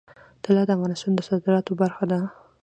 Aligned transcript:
طلا 0.43 0.61
د 0.65 0.69
افغانستان 0.77 1.11
د 1.15 1.19
صادراتو 1.29 1.71
برخه 1.81 2.05
ده. 2.11 2.19